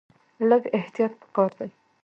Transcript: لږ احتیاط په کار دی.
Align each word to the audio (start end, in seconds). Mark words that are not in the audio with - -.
لږ 0.49 0.63
احتیاط 0.77 1.13
په 1.21 1.27
کار 1.35 1.51
دی. 1.59 1.69